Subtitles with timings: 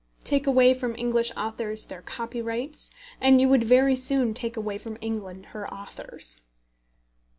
[0.23, 2.89] Take away from English authors their copyrights,
[3.21, 6.41] and you would very soon take away from England her authors.